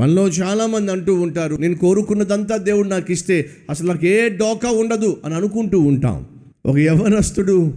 మనలో 0.00 0.28
చాలామంది 0.28 0.92
అంటూ 0.92 1.14
ఉంటారు 1.14 1.56
నేను 1.56 1.74
కోరుకున్నదంతా 1.74 2.56
దేవుడు 2.56 2.88
నాకు 2.88 3.12
ఇస్తే 3.12 3.50
అసలు 3.70 3.88
నాకు 3.88 4.06
ఏ 4.06 4.28
డోకా 4.28 4.70
ఉండదు 4.70 5.16
అని 5.24 5.34
అనుకుంటూ 5.34 5.80
ఉంటాం. 5.80 6.26
ఒక 6.66 6.76
యవనస్తుడు 6.76 7.74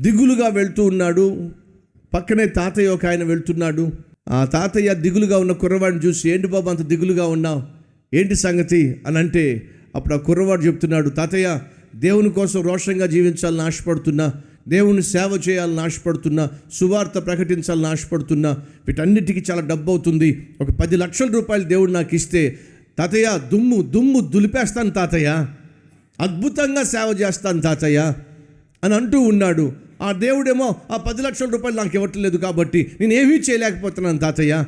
దిగులుగా 0.00 0.48
వెళ్తూ 0.48 0.84
ఉన్నాడు. 0.84 1.50
పక్కనే 2.14 2.46
తాతయ్య 2.46 2.88
ఒక 2.88 3.06
ఆయన 3.06 3.22
వెళ్తున్నాడు. 3.22 3.90
ఆ 4.28 4.44
తాతయ్య 4.44 4.94
దిగులుగా 4.94 5.38
ఉన్న 5.38 5.52
కుర్రవాడిని 5.52 6.00
చూసి 6.02 6.30
ఏంటి 6.30 6.46
బాబు 6.46 6.68
అంత 6.68 6.80
దిగులుగా 6.80 7.26
ఉన్నావు? 7.26 7.62
ఏంటి 8.14 8.34
సంగతి? 8.34 9.00
అని 9.06 9.18
అంటే 9.18 9.62
అప్పుడు 9.94 10.14
ఆ 10.14 10.18
కుర్రవాడు 10.18 10.62
చెప్తున్నాడు 10.62 11.08
తాతయ్య 11.08 11.58
దేవుని 11.96 12.30
కోసం 12.30 12.62
రోషంగా 12.62 13.06
జీవించాలని 13.06 13.62
ఆశపడుతున్నా. 13.62 14.32
దేవుని 14.70 15.02
సేవ 15.02 15.42
చేయాలని 15.48 15.80
ఆశపడుతున్నా 15.80 16.48
సువార్త 16.72 17.18
ప్రకటించాలని 17.18 17.86
ఆశపడుతున్నా 17.86 18.56
వీటన్నిటికీ 18.86 19.44
చాలా 19.50 19.60
డబ్బు 19.60 19.90
అవుతుంది. 19.90 20.48
ఒక 20.60 20.70
పది 20.70 20.96
లక్షల 20.96 21.26
రూపాయలు 21.26 21.64
దేవుడు 21.64 21.92
నాకు 21.92 22.14
ఇస్తే 22.14 22.58
తాతయ్య 22.98 23.40
దుమ్ము 23.52 23.82
దుమ్ము 23.82 24.20
దులిపేస్తాను 24.20 24.90
తాతయ్య. 24.90 25.46
అద్భుతంగా 26.20 26.82
సేవ 26.82 27.16
చేస్తాను 27.20 27.60
తాతయ్య 27.60 28.12
అని 28.84 28.94
అంటూ 28.94 29.20
ఉన్నాడు. 29.20 29.72
ఆ 30.02 30.12
దేవుడేమో 30.12 30.76
ఆ 30.92 30.96
పది 30.96 31.22
లక్షల 31.22 31.46
రూపాయలు 31.46 31.76
నాకు 31.76 31.90
ఇవ్వట్లేదు 31.94 32.36
కాబట్టి 32.36 32.92
నేను 33.00 33.12
ఏమీ 33.12 33.34
చేయలేకపోతున్నాను 33.34 34.18
తాతయ్య 34.18 34.64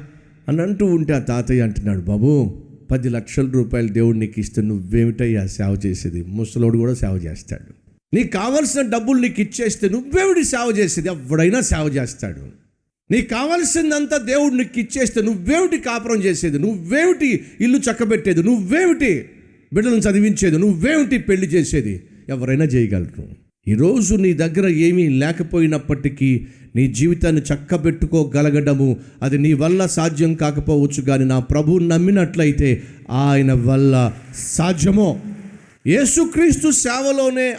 అని 0.48 0.62
అంటూ 0.62 0.86
ఉంటే 0.86 1.12
ఆ 1.12 1.18
తాతయ్య 1.18 1.60
అంటున్నాడు 1.60 2.00
బాబు 2.00 2.62
పది 2.90 3.08
లక్షల 3.08 3.50
రూపాయలు 3.50 3.88
దేవుడు 3.88 4.16
నీకు 4.16 4.40
ఇస్తే 4.40 4.62
నువ్వేమిటయ్యా 4.62 5.46
సేవ 5.46 5.78
చేసేది? 5.86 6.24
ముసలోడు 6.24 6.78
కూడా 6.78 6.94
సేవ 6.94 7.16
చేస్తాడు. 7.16 7.81
నీకు 8.14 8.28
కావలసిన 8.28 8.80
డబ్బులు 8.80 9.18
నీకు 9.18 9.40
ఇచ్చేస్తే 9.40 9.88
నువ్వేమిటి 9.88 10.44
సేవ 10.44 10.74
చేసేది 10.78 11.08
ఎవడైనా 11.08 11.60
సేవ 11.60 11.88
చేస్తాడు. 11.88 12.62
నీకు 13.10 13.28
కావలసిందంతా 13.28 14.16
దేవుడు 14.16 14.54
నీకు 14.54 14.80
ఇచ్చేస్తే 14.80 15.22
నువ్వేమిటి 15.22 15.78
కాపురం 15.78 16.22
చేసేది 16.22 16.58
నువ్వేమిటి 16.58 17.40
ఇల్లు 17.60 17.78
చక్కబెట్టేది 17.78 18.42
నువ్వేమిటి 18.42 19.24
బిడ్డలను 19.72 19.98
చదివించేది 19.98 20.58
నువ్వేమిటి 20.58 21.18
పెళ్ళి 21.18 21.46
చేసేది 21.46 22.02
ఎవరైనా 22.28 22.64
చేయగలరు. 22.64 23.28
ఈరోజు 23.68 24.14
నీ 24.14 24.32
దగ్గర 24.32 24.68
ఏమీ 24.68 25.08
లేకపోయినప్పటికీ 25.08 26.46
నీ 26.76 26.86
జీవితాన్ని 26.86 27.42
చక్కబెట్టుకోగలగడము 27.42 28.96
అది 29.22 29.38
నీ 29.38 29.52
వల్ల 29.52 29.86
సాధ్యం 29.86 30.34
కాకపోవచ్చు 30.34 31.02
కానీ 31.02 31.24
నా 31.24 31.38
ప్రభువు 31.38 31.78
నమ్మినట్లయితే 31.78 32.82
ఆయన 33.10 33.52
వల్ల 33.52 34.12
సాధ్యమో. 34.36 35.20
యేసుక్రీస్తు 35.86 36.70
సేవలోనే 36.70 37.54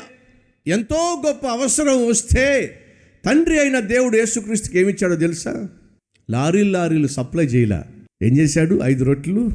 ఎంతో 0.67 1.23
గొప్ప 1.27 1.47
అవసరం 1.47 2.07
వస్తే 2.07 2.75
తండ్రి 3.25 3.59
అయిన 3.59 3.79
దేవుడు 3.79 4.17
యేసుక్రీస్తుకి 4.17 4.79
ఏమిచ్చాడో 4.79 5.15
తెలుసా? 5.15 5.69
లారీలు 6.29 6.69
లారీలు 6.69 7.07
సప్లై 7.07 7.45
చేయలా. 7.45 7.85
ఏం 8.23 8.37
చేశాడు? 8.37 8.79
ఐదు 8.83 9.03
రొట్టెలు 9.03 9.51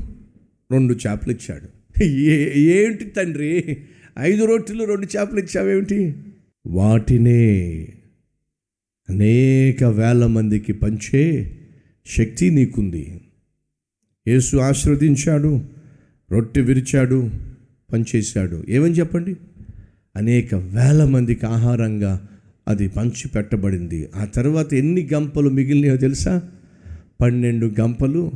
రెండు 0.70 0.95
చేపలు 0.95 1.31
ఇచ్చాడు. 1.31 2.03
ఏ 2.05 2.61
ఏంటి 2.61 3.05
తండ్రి? 3.05 3.77
ఐదు 4.19 4.45
రొట్టెలు 4.45 4.84
రెండు 4.84 5.06
చేపలు 5.06 5.39
ఇచ్చావేమిటి? 5.39 6.15
వాటినే 6.67 7.72
అనేక 9.09 9.84
వేల 9.84 10.27
మందికి 10.27 10.72
పంచే 10.72 11.55
శక్తి 12.06 12.50
నీకుంది. 12.50 13.20
యేసు 14.28 14.56
ఆశీర్వదించాడు 14.56 15.61
రొట్టె 16.33 16.61
విరిచాడు 16.61 17.31
పంచేశాడు. 17.93 18.65
ఏమని 18.69 18.93
చెప్పండి? 18.93 19.37
అనేక 20.17 20.55
వేల 20.55 21.05
మందికి 21.05 21.47
ఆహారంగా 21.47 22.27
అది 22.69 22.89
పంచి 22.89 23.28
పెట్టబడింది 23.28 24.09
ఆ 24.17 24.25
తర్వాత 24.25 24.75
ఎన్ని 24.75 25.09
గంపలు 25.15 25.50
మిగిలినాయో 25.50 25.97
తెలుసా? 25.97 26.42
పన్నెండు 27.20 27.73
గంపలు 27.81 28.33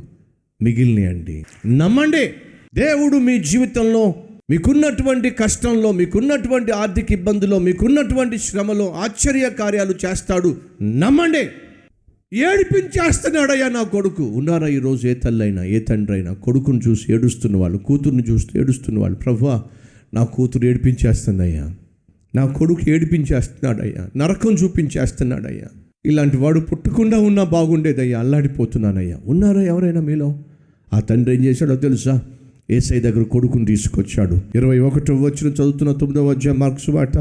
మిగిలినాయండి. 0.62 1.44
నమ్మండి 1.66 2.30
దేవుడు 2.74 3.16
మీ 3.16 3.38
జీవితంలో 3.38 4.14
మీకున్నటువంటి 4.50 5.30
కష్టంలో 5.30 5.92
మీకున్నటువంటి 5.92 6.72
ఆర్థిక 6.72 7.12
ఇబ్బందులో 7.12 7.58
మీకున్నటువంటి 7.58 8.38
శ్రమలో 8.38 8.92
ఆశ్చర్య 8.92 9.50
కార్యాలు 9.58 9.94
చేస్తాడు. 10.06 10.56
నమ్మండి 10.82 11.48
ఏడిపించేస్తున్నాడయ్యా 12.36 13.68
నా 13.68 13.82
కొడుకు. 13.82 14.22
ఉన్నారా 14.22 14.66
ఈరోజు 14.66 15.06
ఏ 15.06 15.14
తల్లైనా 15.14 15.64
ఏ 15.64 15.78
తండ్రి 15.78 16.16
అయినా 16.16 16.32
కొడుకును 16.32 16.80
చూసి 16.88 17.12
ఏడుస్తున్న 17.12 17.56
వాళ్ళు 17.56 17.78
కూతుర్ని 17.78 18.22
చూస్తూ 18.22 18.60
ఏడుస్తున్న 18.60 18.98
వాళ్ళు. 18.98 19.16
ప్రభువా 19.18 19.62
నా 20.14 20.24
కూతురు 20.24 20.66
ఏడిపించేస్తుందయ్యా. 20.66 21.74
నా 22.34 22.46
కొడుకు 22.46 22.90
ఏడిపించేస్తున్నాడయ్యా. 22.90 24.06
నరకం 24.16 24.50
చూపించేస్తున్నాడయ్యా. 24.50 25.66
ఇలాంటి 26.06 26.36
వాడు 26.36 26.60
పుట్టకుండా 26.60 27.18
ఉన్నా 27.18 27.44
బాగుండేదయ్యా. 27.44 28.18
అల్లాడిపోతున్నానయ్యా. 28.18 29.18
ఉన్నారా 29.26 29.62
ఎవరైనా 29.62 30.00
మీలో? 30.00 30.38
ఆ 30.92 31.00
తండ్రి 31.00 31.36
ఏం 31.36 31.44
చేశాడో 31.44 31.76
తెలుసా? 31.76 32.22
ఏసై 32.70 33.00
దగ్గర 33.00 33.22
కొడుకుని 33.22 33.66
తీసుకొచ్చాడు. 33.66 34.38
ఇరవై 34.54 34.78
ఒకటో 34.78 35.14
వచ్చిన 35.14 35.50
చదువుతున్న 35.50 35.92
తొమ్మిదవ 35.92 36.30
అధ్యాయ 36.30 36.56
మార్క్స్ 36.56 36.90
వాట 36.90 37.18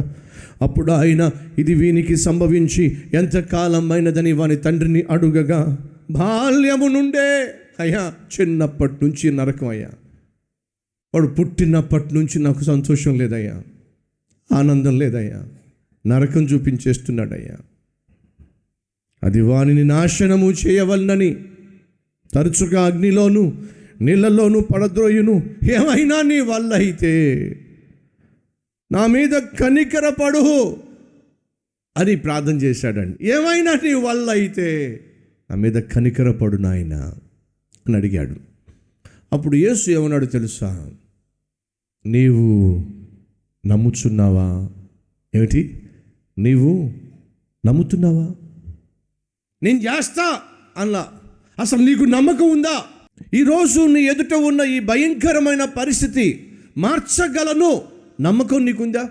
అప్పుడు 0.61 0.91
ఆయన 0.91 1.29
ఇది 1.59 1.73
వీనికి 1.73 2.15
సంభవించి 2.15 2.97
ఎంతకాలమైనదని 3.13 4.31
వాని 4.31 4.55
తండ్రిని 4.55 5.03
అడుగగా 5.09 5.77
బాల్యము 6.11 6.87
నుండే. 6.87 7.47
అయ్యా 7.79 8.13
చిన్నప్పటి 8.41 8.93
నుంచి 9.01 9.31
నరకం 9.31 9.67
అయ్యా. 9.67 9.87
వాడు 11.13 11.27
పుట్టినప్పటి 11.27 12.13
నుంచి 12.13 12.39
నాకు 12.39 12.63
సంతోషం 12.63 13.19
లేదయ్యా. 13.19 13.63
ఆనందం 14.51 14.99
లేదయ్యా. 14.99 15.47
నరకం 16.07 16.43
చూపించేస్తున్నాడయ్యా. 16.43 17.57
అది 19.23 19.41
వానిని 19.41 19.83
నాశనము 19.83 20.51
చేయవలనని 20.51 21.43
తరచుగా 22.33 22.85
అగ్నిలోను 22.85 23.63
నీళ్ళలోను 24.01 24.59
పడద్రోయును. 24.59 25.43
ఏమైనా 25.71 26.21
నీ 26.21 26.39
వల్ల 26.39 26.73
అయితే 26.73 27.45
నా 28.91 29.07
మీద 29.07 29.29
కనికరపడు 29.29 30.75
అని 31.97 32.15
ప్రార్థన 32.15 32.55
చేశాడండి. 32.57 33.27
ఏమైనా 33.27 33.73
నీ 33.73 33.93
వల్ల 33.93 34.29
అయితే 34.29 34.99
నా 35.49 35.57
మీద 35.57 35.73
కనికరపడు 35.73 36.57
నాయన 36.57 36.95
అని 37.87 37.95
అడిగాడు. 37.95 38.35
అప్పుడు 39.33 39.55
యేసు 39.55 39.91
ఏమన్నాడు 39.91 40.25
తెలుసా? 40.25 40.91
నీవు 42.05 42.85
నమ్ముచున్నావా? 43.67 44.69
ఏమిటి? 45.35 45.89
నీవు 46.37 46.91
నమ్ముతున్నావా? 47.65 48.31
నేను 49.63 49.79
చేస్తా 49.79 50.39
అలా 50.77 51.11
అసలు 51.59 51.81
నీకు 51.81 52.03
నమ్మకం 52.03 52.51
ఉందా? 52.51 52.83
ఈరోజు 53.33 53.81
నీ 53.81 54.01
ఎదుట 54.01 54.33
ఉన్న 54.33 54.61
ఈ 54.61 54.79
భయంకరమైన 54.79 55.65
పరిస్థితి 55.65 56.53
మార్చగలను 56.77 57.81
నమ్మకం 58.21 58.65
నీకుందా? 58.65 59.09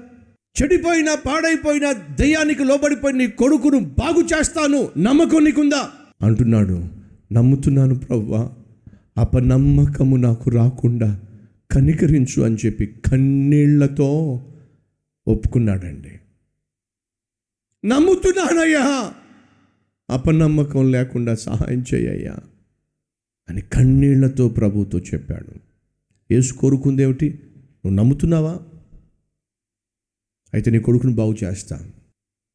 చెడిపోయిన 0.63 1.15
పాడైపోయిన 1.15 1.93
దయ్యానికి 1.93 2.65
లోబడిపోయిన 2.65 3.17
నీ 3.17 3.27
కొడుకును 3.27 3.79
బాగు 3.79 4.21
చేస్తాను 4.21 4.89
నమ్మకం 4.99 5.45
నీకుందా? 5.45 5.91
అంటున్నాడు. 6.23 6.85
నమ్ముతున్నాను 7.33 7.95
ప్రవ్వా. 7.95 8.51
అపనమ్మకము 9.19 10.17
నాకు 10.17 10.51
రాకుండా 10.51 11.21
కనికరించు 11.73 12.43
అని 12.43 12.57
చెప్పి 12.67 12.87
కన్నీళ్ళతో 12.87 14.41
ఒప్పుకున్నాడండి. 15.29 16.21
నమ్ముతున్నానయ్యా. 17.89 19.13
అపనమ్మకం 20.11 20.91
లేకుండా 20.91 21.35
సహాయం 21.35 21.85
చేయయ్యా 21.95 22.37
అని 23.49 23.61
కన్నీళ్ళతో 23.61 24.49
ప్రభుతో 24.49 24.99
చెప్పాడు. 24.99 25.55
యేసు 26.33 26.55
కోరుకుందేమిటి 26.55 27.31
నువ్వు 27.31 27.95
నమ్ముతున్నావా? 27.95 28.61
అయితే 30.55 30.71
నీ 30.71 30.79
కొడుకును 30.79 31.15
బాగు 31.15 31.37
చేస్తా. 31.45 31.91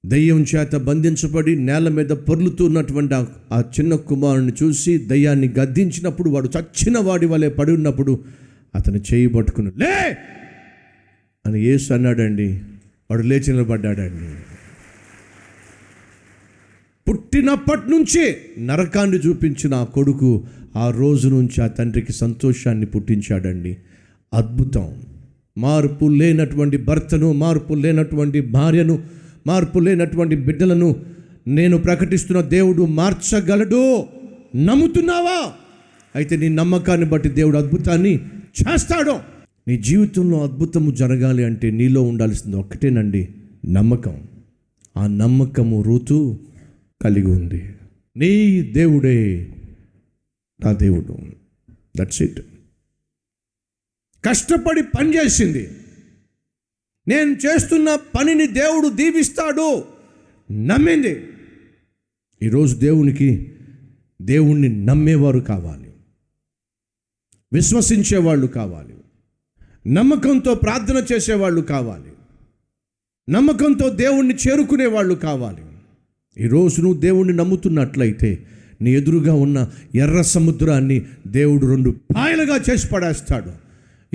దయ్యం 0.06 0.46
చేత 0.56 0.76
బంధించబడి 0.76 1.56
నేల 1.56 1.90
మీద 1.90 2.09
పొర్లుతున్నటువంటి 2.09 3.14
ఆ- 3.14 3.26
ఆ 3.52 3.72
చిన్న 3.79 3.96
కుమారుని 3.96 4.52
చూసి 4.64 4.97
దయ్యాన్ని 4.97 5.50
గద్దించినప్పుడు 5.50 6.29
వాడు 6.29 6.50
చచ్చిన 6.59 7.00
వాడి 7.00 7.26
వలె 7.26 7.50
పడి 7.50 7.72
ఉన్నప్పుడు 7.72 8.26
అతను 8.76 8.98
చేయి 8.98 9.28
పట్టుకుని 9.28 9.72
లే! 9.78 10.18
అని 11.46 11.62
యేసు 11.62 11.94
అన్నాడండి. 11.94 12.62
వాడు 13.12 13.22
లేచి 13.22 13.54
నిలబడ్డాడండి. 13.54 14.36
పుట్టినప్పటి 17.08 17.92
నుంచి 17.92 18.36
నరకాన్ని 18.60 19.18
చూపించిన 19.18 19.74
ఆ 19.74 19.84
కొడుకు 19.84 20.48
ఆ 20.76 20.90
రోజు 20.90 21.30
నుంచి 21.30 21.62
ఆ 21.62 21.68
తండ్రికి 21.68 22.14
సంతోషాన్ని 22.14 22.86
పుట్టించాడండి. 22.86 23.78
అద్భుతం. 24.34 24.96
మార్పు 25.58 26.06
లేనటువంటి 26.06 26.78
భర్తను 26.78 27.34
మార్పు 27.34 27.74
లేనటువంటి 27.74 28.42
భార్యను 28.42 29.04
మార్పు 29.48 29.80
లేనటువంటి 29.80 30.36
బిడ్డలను 30.36 30.96
నేను 31.48 31.78
ప్రకటిస్తున్న 31.78 32.42
దేవుడు 32.42 32.86
మార్చగలడు. 32.86 34.06
నమ్ముతున్నావా? 34.56 35.54
అయితే 36.16 36.38
నీ 36.38 36.50
నమ్మకాన్ని 36.50 37.06
బట్టి 37.06 37.30
దేవుడు 37.30 37.58
అద్భుతాన్ని 37.58 38.20
చేస్తాడు. 38.61 39.19
నీ 39.67 39.78
జీవితంలో 39.78 40.43
అద్భుతము 40.43 40.91
జరగాలి 40.91 41.43
అంటే 41.43 41.72
నీలో 41.72 42.02
ఉండాల్సింది 42.02 42.55
ఒక్కటేనండి 42.55 43.29
నమ్మకం. 43.66 44.28
ఆ 44.97 45.07
నమ్మకము 45.07 45.81
ఋతు 45.81 46.40
కలిగి 47.02 47.25
ఉంది. 47.25 47.75
నీ 48.17 48.61
దేవుడే 48.61 49.52
నా 50.66 50.72
దేవుడు. 50.72 51.17
దట్స్ 51.97 52.22
ఇట్ 52.22 52.41
కష్టపడి 54.25 54.84
పనిచేసింది 54.84 55.69
నేను 57.07 57.31
చేస్తున్న 57.31 57.96
పనిని 57.96 58.47
దేవుడు 58.47 58.90
దీవిస్తాడు. 58.90 59.84
నమ్మింది. 60.52 61.23
ఈరోజు 62.43 62.75
దేవునికి 62.75 63.52
దేవుణ్ణి 64.22 64.85
నమ్మేవారు 64.85 65.40
కావాలి. 65.40 65.84
విశ్వసించేవాళ్ళు 67.55 68.47
కావాలి. 68.47 68.93
నమ్మకంతో 69.93 70.55
ప్రార్థన 70.55 71.05
చేసేవాళ్ళు 71.13 71.61
కావాలి. 71.61 72.11
నమ్మకంతో 73.29 73.90
దేవుణ్ణి 73.90 74.35
చేరుకునే 74.35 74.85
వాళ్ళు 74.85 75.16
కావాలి 75.16 75.61
ఈరోజు 76.46 76.81
నువ్వు 76.81 76.99
దేవుణ్ణి 76.99 77.34
నమ్ముతున్నట్లయితే 77.34 78.46
నీ 78.81 78.91
ఎదురుగా 78.91 79.34
ఉన్న 79.34 79.69
ఎర్ర 79.96 80.22
సముద్రాన్ని 80.22 81.05
దేవుడు 81.28 81.66
రెండు 81.66 81.96
పాయలుగా 82.16 82.59
చేసి 82.69 82.87
పడేస్తాడు. 82.87 83.52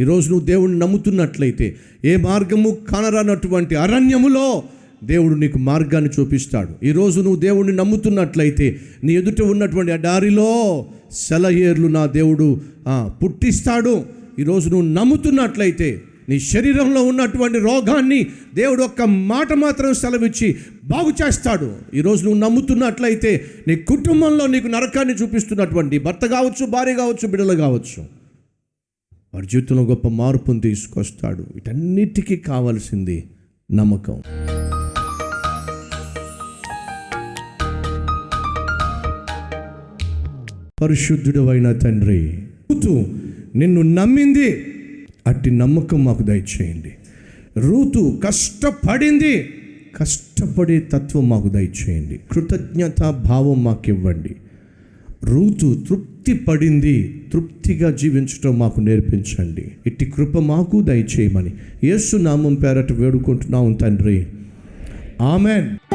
ఈరోజు 0.00 0.30
నువ్వు 0.30 0.46
దేవుణ్ణి 0.46 0.78
నమ్ముతున్నట్లయితే 0.78 1.76
ఏ 2.04 2.16
మార్గము 2.16 2.70
కానరానటువంటి 2.90 3.76
అరణ్యములో 3.76 4.62
దేవుడు 5.04 5.34
నీకు 5.34 5.58
మార్గాన్ని 5.58 6.10
చూపిస్తాడు. 6.20 6.84
ఈరోజు 6.84 7.20
నువ్వు 7.20 7.40
దేవుణ్ణి 7.40 7.76
నమ్ముతున్నట్లయితే 7.76 8.80
నీ 9.04 9.12
ఎదుట 9.16 9.42
ఉన్నటువంటి 9.42 9.92
ఆ 9.92 9.96
దారిలో 9.96 10.86
సెలయేర్లు 11.12 11.88
నా 11.88 12.06
దేవుడు 12.06 12.60
పుట్టిస్తాడు. 13.06 14.04
ఈరోజు 14.38 14.70
నువ్వు 14.70 14.86
నమ్ముతున్నట్లయితే 14.88 16.02
నీ 16.28 16.40
శరీరంలో 16.40 17.02
ఉన్నటువంటి 17.02 17.58
రోగాన్ని 17.58 18.26
దేవుడు 18.54 18.82
ఒక్క 18.82 19.02
మాట 19.02 19.52
మాత్రం 19.52 19.94
సెలవిచ్చి 19.94 20.56
బాగు 20.84 21.26
చేస్తాడు. 21.26 21.72
ఈరోజు 21.94 22.24
నువ్వు 22.24 22.40
నమ్ముతున్నట్లయితే 22.40 23.44
నీ 23.68 23.76
కుటుంబంలో 23.76 24.46
నీకు 24.46 24.66
నరకాన్ని 24.66 25.14
చూపిస్తున్నటువంటి 25.14 25.98
భర్త 25.98 26.26
కావచ్చు 26.26 26.66
భార్య 26.66 26.94
కావచ్చు 26.94 27.28
బిడ్డలు 27.28 27.56
కావచ్చు. 27.56 28.06
వారి 29.34 29.46
జీవితంలో 29.46 29.82
గొప్ప 29.82 30.08
మార్పును 30.08 30.60
తీసుకొస్తాడు. 30.60 31.46
వీటన్నిటికీ 31.54 32.36
కావాల్సింది 32.36 33.30
నమ్మకం. 33.72 34.22
పరిశుద్ధుడు 40.80 41.46
అయిన 41.46 41.72
తండ్రి. 41.72 42.38
రూతు 42.70 43.08
నిన్ను 43.56 43.82
నమ్మింది. 43.82 44.62
అట్టి 45.26 45.50
నమ్మకం 45.50 46.04
మాకు 46.04 46.22
దయచేయండి. 46.22 46.92
రూతు 47.60 48.20
కష్టపడింది. 48.26 49.48
కష్టపడే 49.96 50.80
తత్వం 50.80 51.28
మాకు 51.28 51.48
దయచేయండి. 51.48 52.20
కృతజ్ఞత 52.32 53.02
భావం 53.02 53.64
మాకు 53.64 53.88
ఇవ్వండి 53.88 54.36
రూతు 55.24 55.84
తృప్తి 55.88 56.34
పడింది. 56.34 57.24
తృప్తిగా 57.32 57.90
జీవించడం 57.90 58.58
మాకు 58.58 58.80
నేర్పించండి. 58.80 59.64
ఇట్టి 59.86 60.04
కృప 60.04 60.38
మాకు 60.38 60.82
దయచేయమని 60.82 61.52
యేసు 61.84 62.16
నామం 62.16 62.54
పేరట 62.54 62.92
వేడుకుంటున్నాం 62.92 63.72
తండ్రి. 63.72 64.26
ఆమెన్. 65.20 65.89